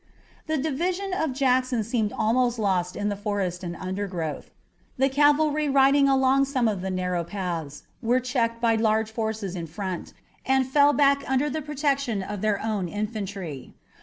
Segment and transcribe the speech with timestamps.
[0.47, 4.49] The division of Jackson seemed almost lost in the forest and undergrowth.
[4.97, 9.67] The cavalry riding along some of the narrow paths were checked by large forces in
[9.67, 13.75] front, and fell back under the protection of their own infantry.